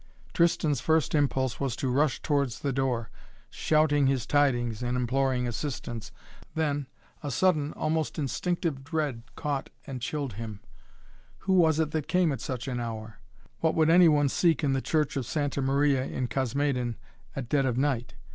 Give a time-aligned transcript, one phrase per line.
[0.33, 3.11] Tristan's first impulse was to rush towards the door,
[3.51, 6.11] shouting his tidings and imploring assistance.
[6.55, 6.87] Then,
[7.21, 10.61] a sudden, almost instinctive dread caught and chilled him.
[11.45, 13.19] Who was it that came at such an hour?
[13.59, 16.95] What would any one seek in the church of Santa Maria in Cosmedin
[17.35, 18.15] at dead of night?